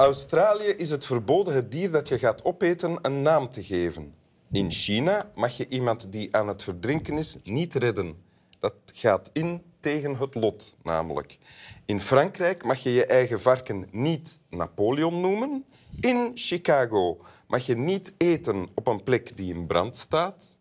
[0.00, 4.14] Australië is het verboden het dier dat je gaat opeten een naam te geven.
[4.52, 8.22] In China mag je iemand die aan het verdrinken is niet redden.
[8.58, 11.38] Dat gaat in tegen het lot, namelijk.
[11.84, 15.64] In Frankrijk mag je je eigen varken niet Napoleon noemen.
[16.00, 20.58] In Chicago mag je niet eten op een plek die in brand staat.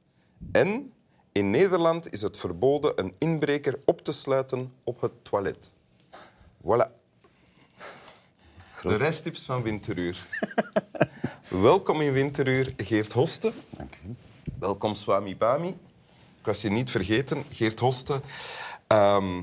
[0.52, 0.94] En
[1.32, 5.74] in Nederland is het verboden een inbreker op te sluiten op het toilet.
[6.62, 6.99] Voilà.
[8.82, 10.26] De reistips van Winteruur.
[11.48, 13.52] Welkom in Winteruur, Geert Hoste.
[13.70, 14.16] Dank u.
[14.60, 15.68] Welkom Swami Bami.
[16.40, 18.22] Ik was je niet vergeten, Geert Hoste.
[18.88, 19.42] Ehm,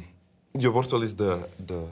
[0.52, 1.84] je wordt wel eens de, de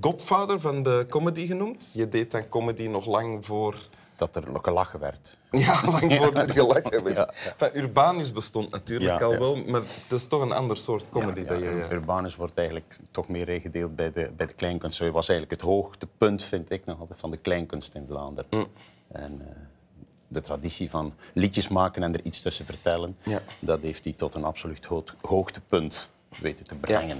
[0.00, 1.90] godvader van de comedy genoemd.
[1.94, 3.88] Je deed dan comedy nog lang voor...
[4.20, 5.38] Dat er gelachen werd.
[5.50, 7.18] Ja, lang voor er gelachen werd.
[7.58, 9.38] Enfin, Urbanus bestond natuurlijk Ja, al ja.
[9.38, 11.40] wel, maar het is toch een ander soort comedy.
[11.40, 14.96] Ja, dat je, ja, Urbanus wordt eigenlijk toch meer ingedeeld bij de, bij de kleinkunst.
[14.96, 18.50] Zo was eigenlijk het hoogtepunt, vind ik nog altijd, van de kleinkunst in Vlaanderen.
[18.50, 18.66] Mm.
[19.12, 19.56] En eh,
[20.28, 23.40] de traditie van liedjes maken en er iets tussen vertellen, Ja.
[23.58, 27.18] dat heeft hij tot een absoluut hoog- hoogtepunt weten te brengen.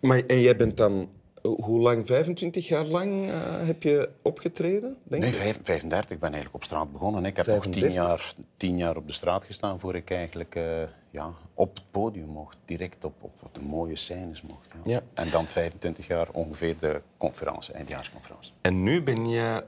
[0.00, 1.08] Maar, en jij bent dan...
[1.48, 2.06] Hoe lang?
[2.06, 3.32] 25 jaar lang eh,
[3.66, 6.10] heb je opgetreden, denk Nee, vijf- 35.
[6.10, 7.24] Ik ben eigenlijk op straat begonnen.
[7.24, 8.02] Ik heb nog tien 35?
[8.04, 12.26] jaar, tien jaar op de straat gestaan voor ik eigenlijk eh, ja, op het podium
[12.28, 12.56] mocht.
[12.64, 14.68] Direct op, op, op de mooie scènes mocht.
[14.72, 14.80] Ja.
[14.92, 15.00] Ja.
[15.14, 18.52] En dan 25 jaar ongeveer de conferentie, eindjaarsconferentie.
[18.60, 19.64] En nu ben je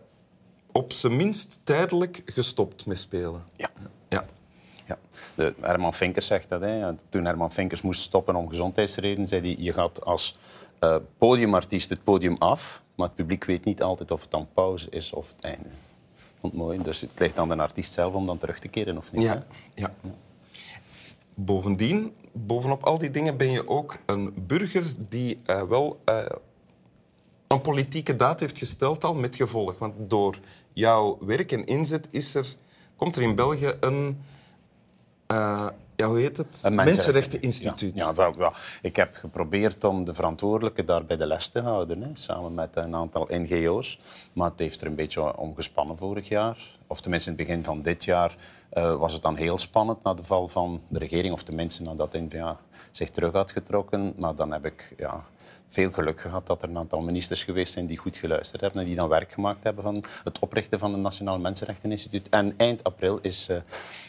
[0.72, 3.44] op zijn minst tijdelijk gestopt met spelen.
[3.56, 3.70] Ja.
[4.08, 4.24] Ja.
[4.86, 4.98] Ja.
[5.34, 6.60] De, Herman Vinkers zegt dat.
[6.60, 6.94] Hè.
[7.08, 10.38] Toen Herman Vinkers moest stoppen om gezondheidsredenen, zei hij, je gaat als
[10.78, 14.90] eh, podiumartiest het podium af, maar het publiek weet niet altijd of het dan pauze
[14.90, 15.68] is of het einde.
[16.40, 16.82] Vond mooi.
[16.82, 19.22] Dus het ligt aan de artiest zelf om dan terug te keren of niet.
[19.22, 19.46] Ja.
[19.74, 19.94] ja.
[21.34, 26.24] Bovendien, bovenop al die dingen ben je ook een burger die eh, wel eh,
[27.46, 29.78] een politieke daad heeft gesteld al met gevolg.
[29.78, 30.38] Want door
[30.72, 32.54] jouw werk en inzet is er,
[32.96, 34.24] komt er in België een...
[35.96, 36.60] ja, hoe heet het?
[36.62, 37.98] Een Mensenrechteninstituut.
[37.98, 38.52] Ja, ja, wel, wel.
[38.82, 42.76] Ik heb geprobeerd om de verantwoordelijke daar bij de les te houden, hè, samen met
[42.76, 43.98] een aantal NGO's.
[44.32, 46.56] Maar het heeft er een beetje om gespannen vorig jaar.
[46.86, 48.36] Of tenminste, in het begin van dit jaar
[48.70, 51.32] eh, was het dan heel spannend na de val van de regering.
[51.32, 52.60] Of tenminste, nadat de N-VA
[52.90, 54.14] zich terug had getrokken.
[54.16, 55.24] Maar dan heb ik ja,
[55.68, 58.86] veel geluk gehad dat er een aantal ministers geweest zijn die goed geluisterd hebben en
[58.86, 62.28] die dan werk gemaakt hebben van het oprichten van een Nationaal Mensenrechteninstituut.
[62.28, 63.56] En eind april is eh,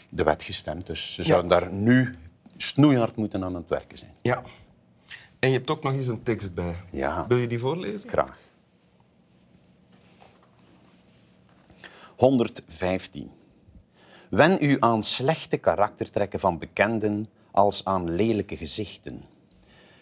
[0.09, 0.85] de wet gestemd.
[0.85, 2.15] Dus ze zouden daar nu
[2.57, 4.13] snoeihard moeten aan het werken zijn.
[4.21, 4.41] Ja.
[5.39, 6.75] En je hebt ook nog eens een tekst bij.
[6.91, 7.25] Ja.
[7.27, 8.09] Wil je die voorlezen?
[8.09, 8.37] Graag.
[12.15, 13.31] 115.
[14.29, 19.21] Wen u aan slechte karaktertrekken van bekenden als aan lelijke gezichten.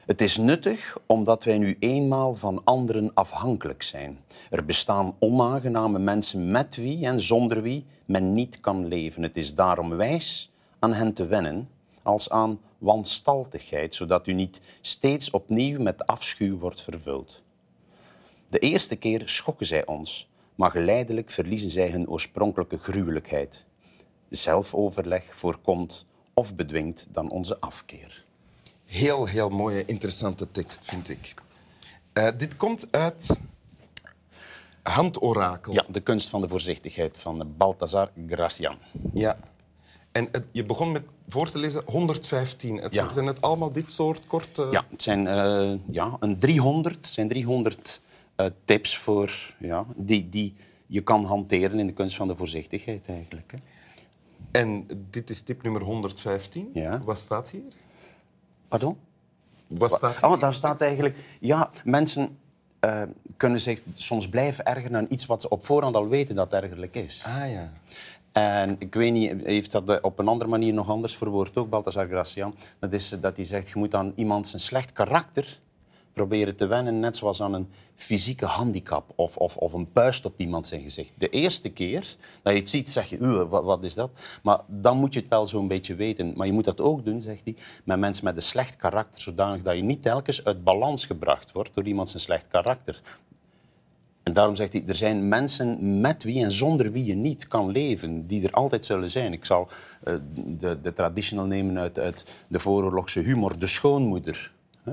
[0.06, 4.20] Het is nuttig omdat wij nu eenmaal van anderen afhankelijk zijn.
[4.50, 9.24] Er bestaan onaangename mensen met wie en zonder wie men niet kan leven.
[9.24, 11.70] Het is daarom wijs aan hen te wennen
[12.04, 17.44] als aan wanstaltigheid, zodat u niet steeds opnieuw met afschuw wordt vervuld.
[18.50, 23.66] De eerste keer schokken zij ons, maar geleidelijk verliezen zij hun oorspronkelijke gruwelijkheid.
[24.30, 28.24] Zelfoverleg voorkomt of bedwingt dan onze afkeer.
[28.86, 31.34] Heel, heel mooie, interessante tekst, vind ik.
[32.14, 33.40] Eh, dit komt uit
[34.84, 35.74] Handorakel.
[35.74, 38.78] Ja, de kunst van de voorzichtigheid van Balthazar Gracian.
[39.14, 39.38] Ja.
[40.12, 42.78] En het- je begon met voor te lezen 115.
[42.78, 43.12] Het Ja.
[43.12, 44.68] Zijn het allemaal dit soort korte...
[44.72, 48.02] Ja, het zijn eh, ja, een 300, het zijn 300
[48.36, 50.54] eh, tips voor, ja, die, die
[50.88, 53.52] je kan hanteren in de kunst van de voorzichtigheid eigenlijk.
[53.52, 53.58] Hè.
[54.56, 56.70] En dit is tip nummer 115.
[56.74, 57.02] Ja.
[57.04, 57.62] Wat staat hier?
[58.68, 58.98] Pardon?
[59.68, 60.30] Wat staat hier?
[60.30, 61.18] Oh, daar staat eigenlijk...
[61.40, 62.38] Ja, mensen
[62.80, 63.02] eh,
[63.38, 66.96] kunnen zich soms blijven ergeren aan iets wat ze op voorhand al weten dat ergerlijk
[66.96, 67.24] is.
[67.26, 67.72] Ah ja.
[68.32, 72.08] En ik weet niet, heeft dat op een andere manier nog anders verwoord ook, Balthazar
[72.08, 72.56] Gracian.
[72.80, 75.60] Dat is dat hij zegt, je moet aan iemand zijn slecht karakter
[76.16, 80.34] proberen te wennen, net zoals aan een fysieke handicap of, of, of een puist op
[80.38, 81.14] iemand zijn gezicht.
[81.18, 84.10] De eerste keer dat je het ziet, zeg je, "Ugh, wat, wat is dat?
[84.44, 86.34] Maar dan moet je het wel zo'n beetje weten.
[86.36, 89.62] Maar je moet dat ook doen, zegt hij, met mensen met een slecht karakter, zodanig
[89.62, 93.02] dat je niet telkens uit balans gebracht wordt door iemand zijn slecht karakter.
[94.24, 97.70] En daarom zegt hij, er zijn mensen met wie en zonder wie je niet kan
[97.70, 99.34] leven, die er altijd zullen zijn.
[99.34, 99.68] Ik zal
[100.04, 104.52] eh, de, de traditional nemen uit, uit de vooroorlogse humor, de schoonmoeder.
[104.84, 104.92] Hè?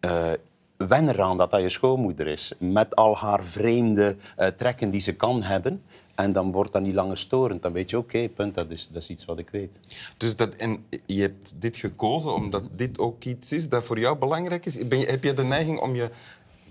[0.00, 0.30] Eh,
[0.76, 5.12] wen eraan dat dat je schoonmoeder is, met al haar vreemde eh, trekken die ze
[5.12, 5.82] kan hebben.
[6.14, 7.62] En dan wordt dat niet langer storend.
[7.62, 9.78] Dan weet je, oké, punt, dat is, dat is iets wat ik weet.
[10.16, 14.16] Dus dat, en je hebt dit gekozen omdat dit ook iets is dat voor jou
[14.18, 14.88] belangrijk is.
[14.88, 16.10] Ben je, heb je de neiging om je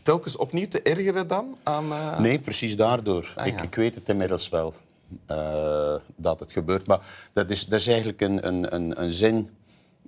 [0.02, 1.92] telkens opnieuw te ergeren dan aan...
[1.92, 3.34] eh, Nee, precies daardoor.
[3.36, 3.64] Ah, ik, ja.
[3.66, 4.74] ik weet het inmiddels wel
[6.16, 6.88] dat het gebeurt.
[6.88, 7.00] Maar
[7.34, 9.50] dat is, dat is eigenlijk een, een, een, een zin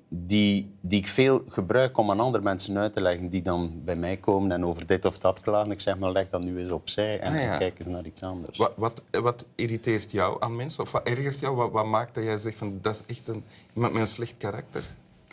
[0.09, 3.95] die, die ik veel gebruik om aan andere mensen uit te leggen die dan bij
[3.95, 5.71] mij komen en over dit of dat klagen.
[5.71, 7.57] Ik zeg maar, leg dat nu eens opzij en Ah, ja.
[7.57, 8.57] kijk eens naar iets anders.
[8.57, 10.83] Wat, wat, wat irriteert jou aan mensen?
[10.83, 11.55] Of wat ergert jou?
[11.55, 13.43] Wat, wat maakt dat jij zegt van dat is echt een,
[13.73, 14.83] iemand met een slecht karakter?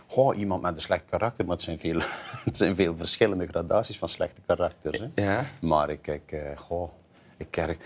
[0.07, 2.01] Goh, iemand met een slecht karakter, maar het zijn veel,
[2.45, 4.99] het zijn veel verschillende gradaties van slechte karakters.
[4.99, 5.23] Hè.
[5.25, 5.47] Ja.
[5.61, 6.91] Maar ik, ik, eh, goh,
[7.37, 7.77] ik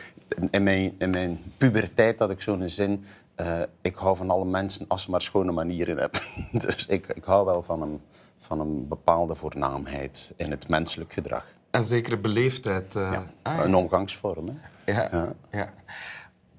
[0.51, 3.05] in, mijn, in mijn puberteit had ik zo'n zin.
[3.39, 6.21] Eh, ik hou van alle mensen als ze maar schone manieren hebben.
[6.67, 8.01] dus ik, ik hou wel van een,
[8.39, 11.45] van een bepaalde voornaamheid in het menselijk gedrag.
[11.71, 12.95] Een zekere beleefdheid.
[12.95, 13.11] eh.
[13.13, 13.27] Ja.
[13.43, 13.65] Ah, ja.
[13.65, 14.49] Een omgangsvorm.
[14.49, 14.93] Hè.
[14.93, 15.35] Ja, Ja.
[15.51, 15.69] ja.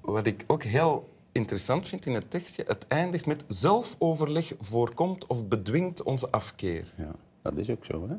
[0.00, 5.46] Wat ik ook heel interessant vind in het tekstje, het eindigt met zelfoverleg voorkomt of
[5.48, 6.84] bedwingt onze afkeer.
[6.96, 7.10] Ja,
[7.42, 8.08] dat is ook zo.
[8.08, 8.14] Hè.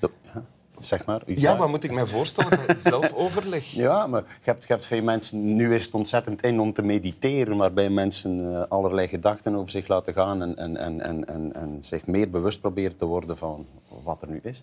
[0.00, 0.44] Dat- ja.
[0.82, 1.22] Zeg maar.
[1.26, 2.58] Ja, wat moet ik mij voorstellen
[2.90, 3.64] zelfoverleg?
[3.64, 5.54] Ja, maar je hebt, je hebt veel mensen...
[5.56, 9.88] Nu is het ontzettend in om te mediteren, waarbij mensen eh, allerlei gedachten over zich
[9.88, 13.66] laten gaan en, en, en, en, en, en zich meer bewust proberen te worden van
[14.02, 14.62] wat er nu is.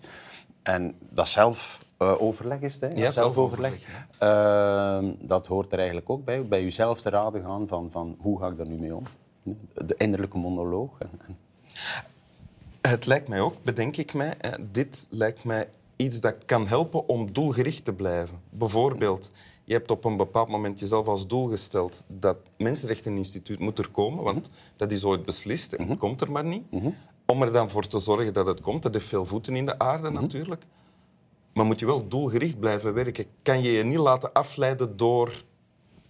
[0.62, 2.88] En dat zelfoverleg is het, hè?
[2.88, 3.74] Ja, Dat zelfoverleg,
[4.18, 6.46] Ehm, dat hoort er eigenlijk ook bij.
[6.46, 9.02] Bij jezelf te raden gaan van, van hoe ga ik daar nu mee om?
[9.74, 10.98] De innerlijke monoloog.
[12.80, 15.68] Het lijkt mij ook, bedenk ik mij, eh, dit lijkt mij
[16.00, 18.40] iets dat kan helpen om doelgericht te blijven.
[18.50, 19.30] Bijvoorbeeld,
[19.64, 24.24] je hebt op een bepaald moment jezelf als doel gesteld dat Mensenrechteninstituut moet er komen,
[24.24, 26.64] want dat is ooit beslist en het komt er maar niet.
[27.26, 29.78] Om er dan voor te zorgen dat het komt, dat heeft veel voeten in de
[29.78, 30.62] aarde natuurlijk.
[31.54, 33.24] Maar moet je wel doelgericht blijven werken.
[33.42, 35.42] Kan je je niet laten afleiden door...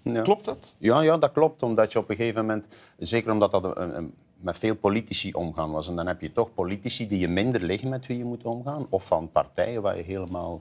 [0.02, 0.22] Ja.
[0.22, 0.76] Klopt dat?
[0.78, 1.62] Ja, ja, dat klopt.
[1.62, 2.66] Omdat je op een gegeven moment,
[2.98, 6.54] zeker omdat dat een, een- met veel politici omgaan was, en dan heb je toch
[6.54, 10.02] politici die je minder liggen met wie je moet omgaan, of van partijen waar je
[10.02, 10.60] helemaal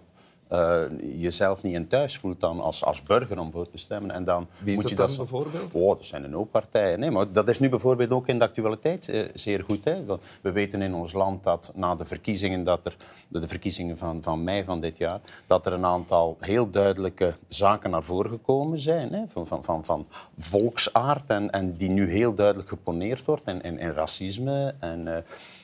[0.49, 0.81] eh,
[1.19, 4.11] jezelf niet in thuis voelt dan als, als burger om voor te stemmen.
[4.11, 5.73] En dan Wie is moet dat je dan dat zo- bijvoorbeeld?
[5.73, 6.99] Oh, dat zijn een hoop partijen.
[6.99, 9.83] Nee, maar dat is nu bijvoorbeeld ook in de actualiteit eh, zeer goed.
[9.83, 10.05] Hè?
[10.05, 12.95] Want We weten in ons land dat na de verkiezingen, dat er,
[13.27, 17.89] de verkiezingen van, van mei van dit jaar, dat er een aantal heel duidelijke zaken
[17.89, 19.13] naar voren gekomen zijn.
[19.13, 19.23] Hè?
[19.27, 20.07] Van, van, van, van
[20.37, 25.15] volksaard en, en die nu heel duidelijk geponeerd wordt in, in, in racisme en, eh,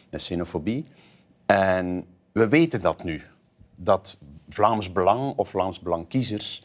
[0.10, 0.86] en xenofobie.
[1.46, 3.22] En we weten dat nu.
[3.76, 4.18] Dat
[4.56, 6.64] Vlaams Belang of Vlaams Belang kiezers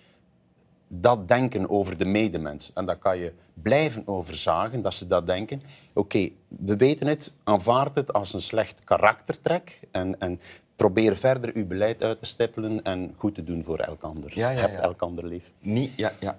[0.88, 2.72] dat denken over de medemens.
[2.72, 5.62] En daar kan je blijven over zagen, dat ze dat denken.
[5.92, 10.40] Oké, we weten het, aanvaard het als een slecht karaktertrek en, en
[10.76, 14.30] probeer verder uw beleid uit te stippelen en goed te doen voor elk ander.
[14.34, 14.80] Ja, ja, Heb ja.
[14.80, 15.50] elk ander lief.
[15.58, 16.38] Niet, ja, ja.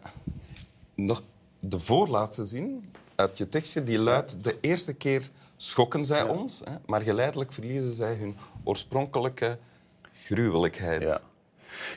[0.96, 1.24] Nog
[1.60, 4.44] de voorlaatste zin uit je tekstje, die luidt...
[4.44, 9.58] De eerste keer schokken zij ons, hè, maar geleidelijk verliezen zij hun oorspronkelijke
[10.14, 11.02] gruwelijkheid.
[11.02, 11.22] Ja.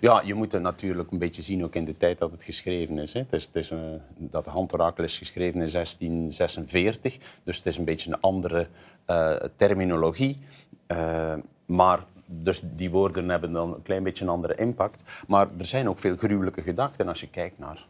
[0.00, 2.99] Ja, je moet het natuurlijk een beetje zien ook in de tijd dat het geschreven
[2.99, 3.12] is.
[3.12, 3.21] Hè.
[3.21, 3.79] Het is, het is eh,
[4.17, 8.69] dat Hantorakel is geschreven in 1646, dus het is een beetje een andere
[9.05, 10.38] eh, terminologie.
[10.87, 11.35] Eh,
[11.67, 15.03] maar dus die woorden hebben dan een klein beetje een andere impact.
[15.26, 17.87] Maar er zijn ook veel gruwelijke gedachten als je kijkt naar,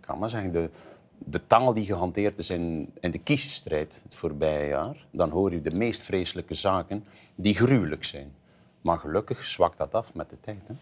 [0.00, 0.70] kan maar zeggen, de,
[1.18, 5.06] de taal die gehanteerd is in, in de kiesstrijd het voorbije jaar.
[5.10, 8.32] Dan hoor je de meest vreselijke zaken die gruwelijk zijn.
[8.80, 10.60] Maar gelukkig zwakt dat af met de tijd.
[10.66, 10.74] Hè?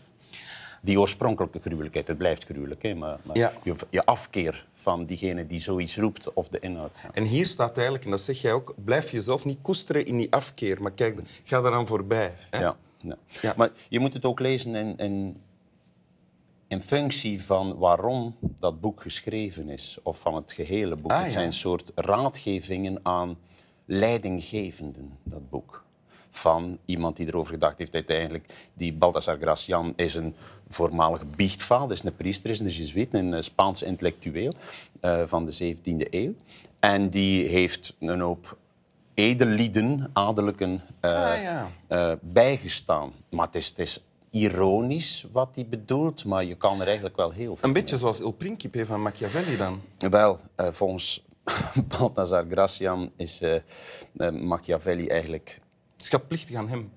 [0.82, 2.94] Die oorspronkelijke gruwelijkheid, het blijft gruwelijk, hè?
[2.94, 3.52] maar, maar Ja.
[3.62, 6.90] je, je afkeer van diegene die zoiets roept of de inhoud.
[7.02, 7.10] Ja.
[7.12, 10.32] En hier staat eigenlijk, en dat zeg jij ook, blijf jezelf niet koesteren in die
[10.32, 12.32] afkeer, maar kijk, ga eraan voorbij.
[12.50, 12.58] Hè?
[12.60, 12.76] Ja,
[13.42, 13.54] ja.
[13.56, 15.36] Maar je moet het ook lezen in, in,
[16.68, 21.10] in functie van waarom dat boek geschreven is, of van het gehele boek.
[21.10, 23.38] Ah, het zijn een soort raadgevingen aan
[23.84, 25.84] leidinggevenden, dat boek.
[26.40, 28.52] Van iemand die erover gedacht heeft uiteindelijk.
[28.74, 30.34] Die Baltasar Gracian is een
[30.68, 34.54] voormalige biechtvader, is een priester, is een jezuïet, een eh, Spaanse intellectueel
[35.00, 36.34] eh, van de 17e eeuw.
[36.80, 38.56] En die heeft een hoop
[39.14, 41.42] edellieden, adellijken, eh, Ah,
[41.88, 42.18] ja.
[42.20, 43.12] bijgestaan.
[43.30, 47.30] Maar het is, het is ironisch wat hij bedoelt, maar je kan er eigenlijk wel
[47.30, 49.80] heel veel Een beetje zoals Il Principe van Machiavelli dan.
[49.98, 51.22] Wel, volgens
[51.98, 53.54] Balthazar Gracian is eh,
[54.16, 54.32] eh,
[56.00, 56.02] Eigenlijk...
[56.02, 56.90] Schatplichtig aan hem.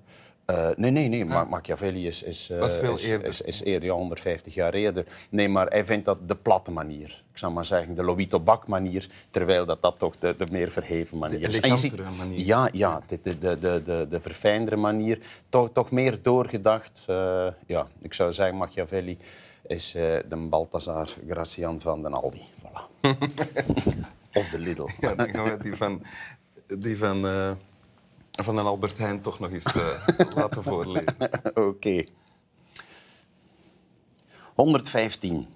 [0.44, 1.24] eh, nee, nee, nee.
[1.24, 3.28] Ma- Machiavelli is, is, eh, veel is, eerder.
[3.28, 5.04] Is, is eerder, ja, 150 jaar eerder.
[5.30, 7.22] Nee, maar hij vindt dat de platte manier.
[7.32, 10.70] Ik zou maar zeggen, de Lobito Bak manier, terwijl dat, dat toch de, de meer
[10.70, 11.60] verheven manier De is.
[11.60, 12.46] En je ziet- elegantere manier.
[12.46, 15.18] Ja, ja de, de, de, de, de, de verfijndere manier.
[15.48, 17.04] Toch, toch meer doorgedacht.
[17.08, 19.18] eh, ja, ik zou zeggen, Machiavelli
[19.66, 19.92] is
[20.28, 22.42] de Balthazar Gracian van den Aldi.
[22.58, 22.82] Voilà.
[24.38, 24.86] of de Lidl.
[25.00, 26.02] Ja, die van,
[26.78, 27.26] die van,
[28.42, 31.30] van een Albert Heijn toch nog eens eh, laten voorlezen.
[31.54, 32.04] Oké.
[34.54, 35.46] 115.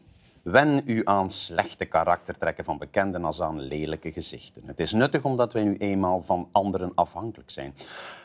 [0.42, 4.62] Wen u aan slechte karaktertrekken van bekenden als aan lelijke gezichten.
[4.66, 7.75] Het is nuttig omdat wij nu eenmaal van anderen afhankelijk zijn.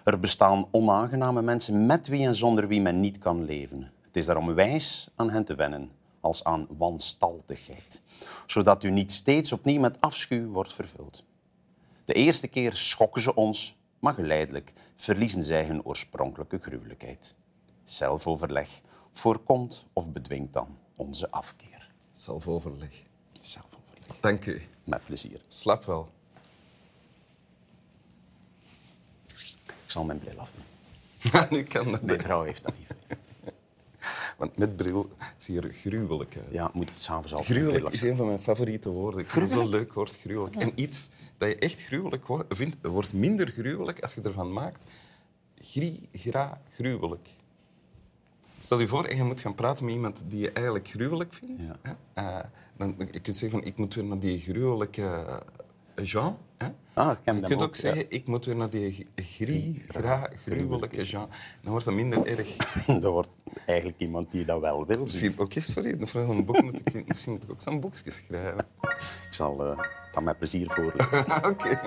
[0.03, 3.91] Er bestaan onaangename mensen met wie en zonder wie men niet kan leven.
[4.01, 8.01] Het is daarom wijs aan hen te wennen als aan wanstaltigheid,
[8.45, 11.24] zodat u niet steeds opnieuw met afschuw wordt vervuld.
[12.05, 17.36] De eerste keer schokken ze ons, maar geleidelijk verliezen zij hun oorspronkelijke gruwelijkheid.
[17.83, 18.81] Zelfoverleg
[19.12, 21.89] voorkomt of bedwingt dan onze afkeer.
[22.12, 23.03] Zelfoverleg.
[23.39, 24.19] Zelfoverleg.
[24.19, 24.62] Dank u.
[24.83, 25.41] Met plezier.
[25.48, 26.12] Slap wel.
[29.65, 30.63] Ik zal mijn bril afdoen.
[31.57, 32.01] nu kan dat.
[32.01, 32.95] Mijn vrouw heeft dat liever.
[34.38, 36.52] Want met bril zie je er gruwelijk uit.
[36.52, 39.20] Ja, moet het s'avonds bril Gruwelijk is een van mijn favoriete woorden.
[39.20, 40.56] Ik vind het zo leuk woord, gruwelijk.
[40.56, 44.84] En iets dat je echt gruwelijk vindt, wordt minder gruwelijk als je ervan maakt.
[45.62, 47.28] Grie, gra, gruwelijk.
[48.60, 51.63] Stel je voor en je moet gaan praten met iemand die je eigenlijk gruwelijk vindt.
[51.63, 51.75] Ja.
[51.82, 51.94] Hè?
[52.13, 52.44] Eh,
[52.78, 55.04] dan, je kunt zeggen van, ik moet weer naar die gruwelijke
[55.96, 56.38] eh, Jean.
[56.58, 56.68] Hè?
[56.94, 57.82] Ah, ik ken je kunt ook, ook, ja.
[57.82, 61.30] zeggen, ik moet weer naar die g- grie, gra, gruwelijke Jean.
[61.62, 62.56] Dan wordt dat minder erg.
[62.86, 65.00] Dat wordt eigenlijk iemand die dat wel wil zien.
[65.00, 66.07] Misschien ook eens voor je.
[66.07, 68.65] Voor een boek moet ik, misschien moet ik ook zo'n boekje schrijven.
[68.81, 69.79] Ik zal eh,
[70.12, 71.45] dat met plezier voorlezen.
[71.51, 71.79] Oké.